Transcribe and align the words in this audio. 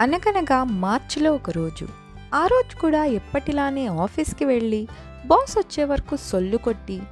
అనగనగా 0.00 0.64
మార్చిలో 0.64 1.34
ఒక 1.34 1.50
రోజు. 1.50 1.88
ఆ 2.34 2.46
రోజు 2.46 2.80
కూడా 2.80 3.04
ఎప్పటిలానే 3.04 3.86
ఆఫీస్కి 3.86 4.44
వెళ్ళి 4.44 4.88
బాస్ 5.26 5.58
వచ్చే 5.58 5.84
వరకు 5.84 6.16
సొల్లు 6.16 6.56
కొట్టి 6.56 7.02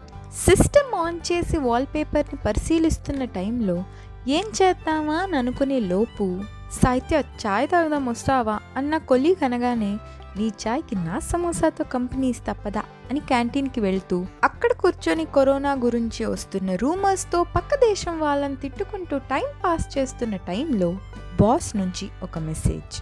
సిస్టమ్ 0.45 0.95
ఆన్ 0.95 1.21
చేసి 1.32 1.59
వాల్పేపర్ని 1.59 2.38
పరిశీలిస్తున్న 2.46 3.24
టైంలో 3.24 3.85
ఏం 4.29 4.45
చేద్దామా 4.62 5.14
అని 5.14 5.37
అనుకునే 5.37 5.80
లోపు 5.80 6.40
సాహిత్య 6.82 7.22
చాయ్ 7.46 7.69
తాగుదాం 7.69 8.06
వస్తావా? 8.06 8.59
అన్న 8.77 8.98
కొలీగ్ 8.98 9.45
అనగానే 9.45 9.98
నీ 10.36 10.48
చాయ్కి 10.48 10.95
నా 10.96 11.18
సమోసాతో 11.18 11.84
కంపెనీ 11.84 12.32
తప్పదా? 12.32 12.82
అని 13.11 13.20
క్యాంటీన్కి 13.20 13.80
వెళ్తూ 13.80 14.27
అక్కడ 14.45 14.73
కూర్చొని 14.73 15.25
కరోనా 15.25 15.73
గురించి 15.75 16.25
వస్తున్న 16.25 16.75
రూమర్స్తో 16.75 17.45
పక్క 17.57 17.75
దేశం 17.75 18.20
వాళ్ళని 18.20 18.57
తిట్టుకుంటూ 18.57 19.18
టైం 19.18 19.46
పాస్ 19.64 19.98
చేస్తున్న 19.98 20.36
టైంలో 20.36 20.96
బాస్ 21.41 21.77
నుంచి 21.77 22.09
ఒక 22.23 22.39
మెసేజ్. 22.39 22.95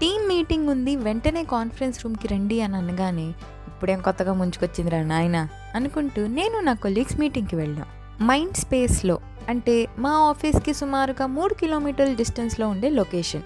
టీమ్ 0.00 0.28
మీటింగ్ 0.28 0.68
ఉంది 0.68 0.96
వెంటనే 0.96 1.44
కాన్ఫరెన్స్ 1.44 2.04
రూమ్కి 2.04 2.28
రండి 2.28 2.60
అని 2.60 2.76
అనగానే 2.76 3.28
ఇప్పుడేం 3.66 4.00
కొత్తగా 4.00 4.32
ముంచుకొచ్చిందిరా 4.32 5.02
నాయన 5.02 5.48
అనుకుంటూ 5.74 6.26
నేను 6.26 6.60
నా 6.60 6.72
కొలీగ్స్ 6.72 7.20
మీటింగ్కి 7.20 7.56
వెళ్ళాం. 7.56 7.86
మైండ్ 8.26 8.54
స్పేస్లో 8.54 9.18
అంటే 9.48 9.86
మా 9.98 10.10
ఆఫీస్కి 10.10 10.74
సుమారుగా 10.74 11.26
మూడు 11.26 11.54
కిలోమీటర్ల 11.54 12.12
డిస్టెన్స్లో 12.12 12.68
ఉండే 12.68 12.90
లొకేషన్. 12.90 13.42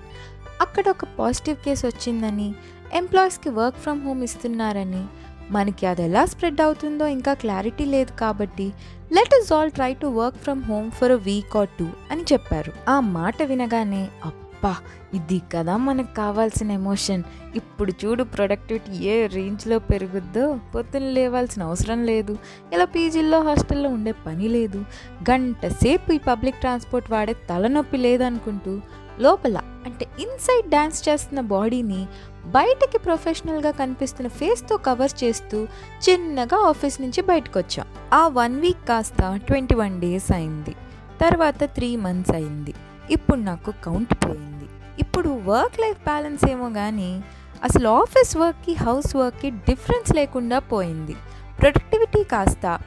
అక్కడ 0.60 0.88
ఒక 0.88 1.04
పాజిటివ్ 1.04 1.56
కేసు 1.64 1.86
వచ్చిందని 1.86 2.54
ఎంప్లాయీస్కి 2.92 3.50
వర్క్ 3.50 3.78
ఫ్రమ్ 3.78 4.06
హోమ్ 4.06 4.22
ఇస్తున్నారని 4.22 5.04
మనకి 5.50 5.86
అది 5.86 6.02
ఎలా 6.02 6.24
స్ప్రెడ్ 6.24 6.60
అవుతుందో 6.60 7.06
ఇంకా 7.06 7.34
క్లారిటీ 7.34 7.84
లేదు 7.84 8.12
కాబట్టి 8.12 8.72
let 9.12 9.34
us 9.42 9.52
all 9.52 9.70
try 9.70 9.94
to 9.94 10.06
work 10.06 10.36
from 10.36 10.62
home 10.62 10.90
for 10.90 11.12
a 11.12 11.14
week 11.14 11.56
or 11.56 11.68
two 11.68 11.88
అని 12.10 12.22
చెప్పారు. 12.32 12.72
ఆ 12.88 13.00
మాట 13.00 13.42
వినగానే 13.42 14.08
అప్పా 14.24 14.76
ఇది 15.14 15.42
కదా 15.54 15.76
మనకు 15.76 16.14
కావాల్సిన 16.14 16.70
ఎమోషన్. 16.70 17.22
ఇప్పుడు 17.56 17.92
చూడు 18.04 18.24
ప్రొడక్టివిటీ 18.24 18.92
ఏ 19.04 19.26
రేంజ్లో 19.26 19.78
పెరుగుద్దో 19.78 20.58
పొద్దున్న 20.74 21.08
లేవాల్సిన 21.08 21.62
అవసరం 21.62 22.04
లేదు. 22.04 22.38
ఇలా 22.72 22.84
పీజీల్లో 22.84 23.42
హాస్టల్లో 23.42 23.88
ఉండే 23.88 24.12
పని 24.12 24.48
లేదు. 24.48 24.84
గంట 25.30 25.66
సేపు 25.66 26.12
ఈ 26.12 26.18
పబ్లిక్ 26.18 26.60
ట్రాన్స్పోర్ట్ 26.60 27.10
వాడే 27.12 27.36
తలనొప్పి 27.50 27.96
లేదనుకుంటూ 27.96 28.80
లోపల 29.20 29.60
అంటే 29.86 30.06
ఇన్సైడ్ 30.20 30.68
డ్యాన్స్ 30.68 31.08
చేస్తున్న 31.08 31.40
బాడీని 31.40 32.06
బయటకి 32.46 32.98
ప్రొఫెషనల్గా 32.98 33.70
కనిపిస్తున్న 33.70 34.28
ఫేస్తో 34.28 34.76
కవర్ 34.76 35.24
చేస్తూ 35.24 35.64
చిన్నగా 36.10 36.58
ఆఫీస్ 36.68 37.00
నుంచి 37.00 37.20
బయటకు 37.22 37.58
వచ్చాం 37.58 37.86
ఆ 38.12 38.28
వన్ 38.28 38.60
వీక్ 38.60 38.88
కాస్త 38.88 39.36
ట్వంటీ 39.36 39.74
వన్ 39.74 40.00
డేస్ 40.00 40.32
అయింది. 40.32 40.74
తర్వాత 41.20 41.64
త్రీ 41.64 41.96
మంత్స్ 41.96 42.32
అయింది. 42.32 42.74
ఇప్పుడు 43.10 43.38
నాకు 43.38 43.72
కౌంట్ 43.84 44.14
పోయింది. 44.14 44.68
ఇప్పుడు 44.98 45.28
వర్క్ 45.28 45.80
లైఫ్ 45.80 45.98
బ్యాలెన్స్ 45.98 46.44
ఏమో 46.50 46.70
కానీ 46.70 47.22
అసలు 47.64 47.88
ఆఫీస్ 47.88 48.36
వర్క్కి 48.36 48.74
హౌస్ 48.74 49.16
వర్క్కి 49.16 49.50
డిఫరెన్స్ 49.50 50.14
లేకుండా 50.14 50.58
పోయింది. 50.58 51.16
ప్రొడక్టివిటీ 51.60 52.24
కాస్త 52.24 52.78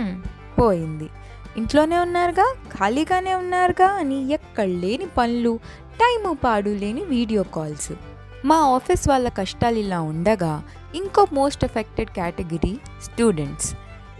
పోయింది. 0.58 1.08
ఇంట్లోనే 1.56 1.98
ఉన్నారుగా 1.98 2.46
ఖాళీగానే 2.72 3.34
ఉన్నారుగా 3.34 3.86
అని 4.00 4.18
ఎక్కడ 4.32 4.68
లేని 4.82 5.06
పనులు 5.18 5.52
టైము 6.00 6.32
పాడు 6.44 6.70
లేని 6.82 7.02
వీడియో 7.04 7.42
కాల్స్. 7.56 7.92
మా 8.44 8.58
ఆఫీస్ 8.74 9.08
వాళ్ళ 9.08 9.28
కష్టాలు 9.28 9.78
ఇలా 9.84 10.00
ఉండగా 10.00 10.52
ఇంకో 10.94 11.26
మోస్ట్ 11.32 11.64
ఎఫెక్టెడ్ 11.64 12.10
కేటగిరీ 12.10 12.74
స్టూడెంట్స్. 13.02 13.70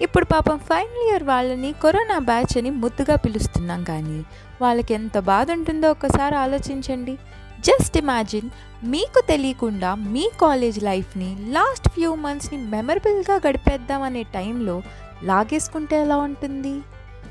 ఇప్పుడు 0.02 0.24
పాపం 0.24 0.56
ఫైనల్ 0.58 1.04
ఇయర్ 1.08 1.24
వాళ్ళని 1.24 1.70
కరోనా 1.82 2.18
బ్యాచ్ 2.30 2.54
అని 2.58 2.70
ముద్దుగా 2.70 3.16
పిలుస్తున్నాం 3.16 3.84
కానీ 3.84 4.18
వాళ్ళకి 4.62 4.94
ఎంత 4.94 5.18
బాధ 5.18 5.46
ఉంటుందో 5.50 5.90
ఒకసారి 5.90 6.36
ఆలోచించండి. 6.36 7.14
జస్ట్ 7.60 7.96
ఇమాజిన్ 7.98 8.50
మీకు 8.84 9.20
తెలియకుండా 9.28 9.94
మీ 9.94 10.26
కాలేజ్ 10.40 10.84
లైఫ్ని 10.84 11.30
లాస్ట్ 11.52 11.88
ఫ్యూ 11.88 12.14
మంత్స్ని 12.14 12.58
మెమరబుల్గా 12.74 13.40
గడిపేద్దాం 13.46 14.02
అనే 14.02 14.22
టైంలో 14.34 14.82
లాగేసుకుంటే 15.22 15.96
ఎలా 16.00 16.16
ఉంటుంది? 16.28 16.74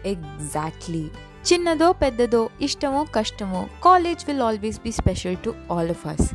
ఎగ్జాక్ట్లీ 0.05 1.09
చిన్నదో 1.53 1.91
పెద్దదో 1.91 2.49
ఇష్టమో 2.61 3.05
కష్టమో 3.15 3.67
college 3.85 4.25
will 4.27 4.41
always 4.41 4.79
be 4.83 4.91
special 4.91 5.37
to 5.45 5.53
all 5.71 5.89
of 5.89 6.07
us 6.07 6.33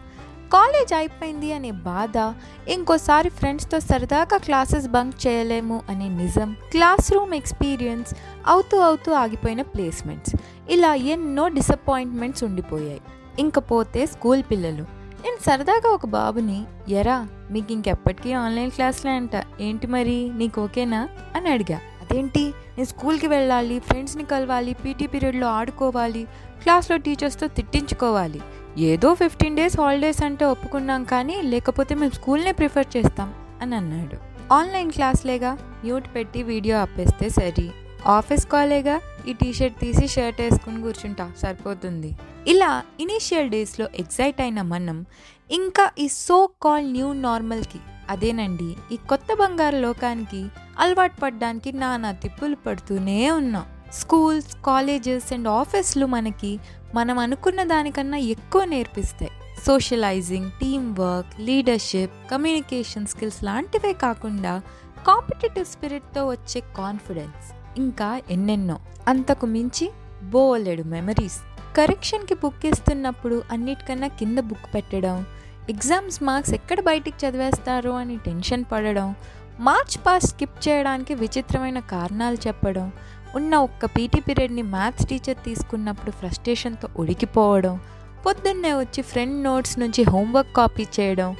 college 0.53 0.95
అయిపోయింది 0.95 1.53
అనే 1.53 1.71
బాధ 1.71 2.35
ఇంకోసారి 2.69 3.29
ఫ్రెండ్స్తో 3.29 3.81
సరదాగా 3.81 4.39
క్లాసెస్ 4.39 4.89
బంక్ 4.89 5.27
చేయలేము 5.27 5.83
అనే 5.89 6.09
నిజం 6.09 6.57
క్లాస్ 6.71 7.13
రూమ్ 7.13 7.35
ఎక్స్పీరియన్స్ 7.35 8.15
అవుతూ 8.47 8.79
అవుతూ 8.79 9.13
ఆగిపోయిన 9.13 9.63
ప్లేస్మెంట్స్ 9.63 10.37
ఇలా 10.71 10.95
ఎన్నో 10.95 11.49
డిసప్పాయింట్మెంట్స్ 11.49 12.45
ఉండిపోయాయి. 12.45 13.01
ఇంకపోతే 13.39 14.07
స్కూల్ 14.07 14.43
పిల్లలు. 14.51 14.83
నేను 15.25 15.37
సరదాగా 15.37 15.91
ఒక 15.91 16.07
బాబుని 16.07 16.65
ఎరా 16.89 17.29
మీకు 17.51 17.73
ఇంకెప్పటికీ 17.73 18.33
ఆన్లైన్ 18.33 18.71
క్లాస్లే 18.71 19.13
అంట. 19.13 19.31
ఏంటి 19.61 19.87
మరి? 19.87 20.31
నీకు 20.35 20.63
ఓకేనా? 20.65 21.09
అని 21.37 21.49
అడిగా. 21.51 21.81
అదేంటి? 22.11 22.45
నేను 22.47 22.85
స్కూల్కి 22.85 23.27
వెళ్ళాలి 23.27 23.79
ఫ్రెండ్స్ని 23.79 24.25
కలవాలి 24.25 24.73
పీటీ 24.75 25.07
పీరియడ్లో 25.07 25.47
ఆడుకోవాలి 25.47 26.27
క్లాస్లో 26.63 26.97
టీచర్స్తో 26.97 27.47
తిట్టించుకోవాలి. 27.47 28.41
ఏదో 28.79 29.15
ఫిఫ్టీన్ 29.15 29.57
డేస్ 29.57 29.81
హాలిడేస్ 29.81 30.23
అంటే 30.23 30.45
ఒప్పుకున్నాం 30.45 31.05
కానీ 31.05 31.43
లేకపోతే 31.43 31.95
మేము 31.95 32.11
స్కూల్నే 32.11 32.53
ప్రిఫర్ 32.53 32.97
చేస్తాం 32.97 33.35
అని 33.63 33.75
అన్నాడు. 33.75 34.17
ఆన్లైన్ 34.55 34.93
క్లాస్లేగా? 34.93 35.53
మ్యూట్ 35.85 36.05
పెట్టి 36.15 36.43
వీడియో 36.43 36.79
ఆపేస్తే 36.79 37.29
సరి. 37.29 37.71
ఆఫీస్ 38.07 38.47
కాలేగా 38.47 39.01
ఈ 39.29 39.33
టీషర్ట్ 39.33 39.79
తీసి 39.79 40.09
షర్ట్ 40.09 40.41
వేసుకుని 40.41 40.83
కూర్చుంటా 40.83 41.33
సరిపోతుంది. 41.43 42.17
ఇలా 42.47 42.83
ఇనీషియల్ 43.01 43.51
డేస్లో 43.51 43.89
ఎగ్జైట్ 43.97 44.41
అయిన 44.41 44.63
మనం 44.63 45.07
ఇంకా 45.51 45.91
ఈ 45.99 46.09
సో 46.09 46.49
కాల్ 46.63 46.93
న్యూ 46.93 47.13
నార్మల్కి 47.13 47.79
అదేనండి 48.11 48.77
ఈ 48.93 48.97
కొత్త 48.97 49.35
బంగారు 49.35 49.77
లోకానికి 49.77 50.47
అలవాటు 50.79 51.21
పడడానికి 51.21 51.73
నానా 51.73 52.13
తిప్పులు 52.13 52.55
పడుతూనే 52.55 53.31
ఉన్నాం. 53.31 53.67
స్కూల్స్ 53.93 54.57
కాలేజెస్ 54.67 55.33
అండ్ 55.33 55.49
ఆఫీస్లు 55.49 56.07
మనకి 56.07 56.61
మనం 56.95 57.19
అనుకున్న 57.19 57.63
దానికన్నా 57.63 58.19
ఎక్కువ 58.19 58.65
నేర్పిస్తాయి 58.65 59.31
socialising 59.67 60.51
team 60.51 60.97
work 60.99 61.41
leadership 61.41 62.31
communication 62.31 63.07
skills 63.07 63.45
లాంటివే 63.45 63.93
కాకుండా 63.93 64.63
కాంపిటేటివ్ 65.07 65.67
స్పిరిట్తో 65.67 66.29
వచ్చే 66.29 66.63
కాన్ఫిడెన్స్. 66.79 67.60
ఇంకా 67.77 68.21
ఎన్నెన్నో. 68.31 68.81
అంతకు 69.09 69.47
మించి 69.47 69.91
బోలెడు 70.23 70.83
మెమరీస్ 70.83 71.39
కరెక్షన్కి 71.77 72.35
బుక్ 72.35 72.67
ఇస్తున్నప్పుడు 72.67 73.43
అన్నిటికన్నా 73.53 74.07
కింద 74.09 74.39
బుక్ 74.39 74.75
పెట్టడం 74.75 75.27
ఎగ్జామ్స్ 75.69 76.23
మార్క్స్ 76.23 76.55
ఎక్కడ 76.55 76.81
బయటికి 76.81 77.27
చదివేస్తారో 77.27 77.93
అని 77.93 78.17
టెన్షన్ 78.17 78.65
పడడం 78.73 79.15
మార్చ్ 79.61 80.07
పాస్ 80.07 80.27
స్కిప్ 80.27 80.69
చేయడానికి 80.69 81.15
విచిత్రమైన 81.15 81.79
కారణాలు 81.79 82.37
చెప్పడం 82.47 82.93
ఉన్న 83.35 83.57
ఒక్క 83.57 83.87
పీటీ 83.87 84.21
పీరియడ్ని 84.21 84.63
మ్యాథ్స్ 84.63 85.07
టీచర్ 85.07 85.45
తీసుకున్నప్పుడు 85.45 86.11
ఫ్రస్ట్రేషన్తో 86.11 86.89
ఉడికిపోవడం 86.97 87.81
పొద్దున్నే 88.27 88.73
వచ్చి 88.73 89.03
ఫ్రెండ్ 89.03 89.45
నోట్స్ 89.45 89.79
నుంచి 89.79 90.05
హోంవర్క్ 90.05 90.57
కాపీ 90.57 90.87
చేయడం 91.01 91.37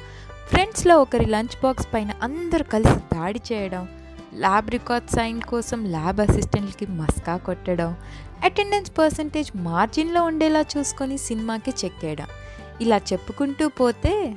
ఫ్రెండ్స్లో 0.47 1.01
ఒకరి 1.01 1.25
లంచ్ 1.25 1.61
బాక్స్ 1.63 1.93
పైన 1.93 2.11
అందరూ 2.21 2.63
కలిసి 2.63 3.15
దాడి 3.15 3.41
చేయడం 3.53 3.87
ల్యాబ్ 4.39 4.69
రికార్డ్ 4.69 5.09
సైన్ 5.09 5.41
కోసం 5.41 5.85
ల్యాబ్ 5.85 6.19
అసిస్టెంట్లకి 6.19 6.87
మస్కా 6.91 7.37
కొట్టడం 7.37 7.95
అటెండెన్స్ 8.43 8.91
పర్సంటేజ్ 8.97 9.57
మార్జిన్లో 9.57 10.23
ఉండేలా 10.23 10.61
చూసుకొని 10.61 11.17
సినిమాకి 11.17 11.69
చెక్ 11.69 12.05
చేయడం. 12.05 12.27
ఇలా 12.81 12.97
చెప్పుకుంటూ 12.97 13.67
పోతే 13.67 14.35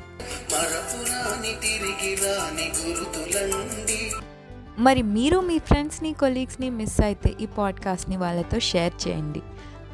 మరి 4.78 5.02
మీరు 5.02 5.40
మీ 5.40 5.58
ఫ్రెండ్స్ని 5.58 6.12
కొలీగ్స్ని 6.12 6.70
మిస్ 6.70 7.00
అయితే 7.00 7.34
ఈ 7.40 7.46
పాడ్కాస్ట్ని 7.46 8.16
వాళ్ళతో 8.16 8.58
షేర్ 8.58 9.08
చేయండి. 9.08 9.42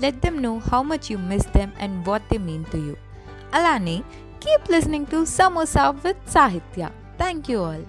Let 0.00 0.16
them 0.16 0.42
know 0.42 0.60
how 0.72 0.82
much 0.82 1.12
you 1.12 1.18
miss 1.18 1.46
them 1.56 1.70
and 1.80 2.08
what 2.08 2.22
they 2.32 2.38
mean 2.38 2.64
to 2.64 2.76
you 2.76 2.94
అలానే 3.54 4.02
keep 4.40 4.70
listening 4.70 5.06
to 5.06 5.24
Samosa 5.24 5.90
with 5.90 6.30
Sahitya 6.30 6.90
thank 7.18 7.50
you 7.50 7.62
all 7.62 7.84